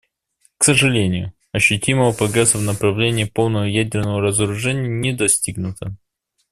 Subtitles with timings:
[0.57, 5.95] К сожалению, ощутимого прогресса в направлении полного ядерного разоружения не достигнуто.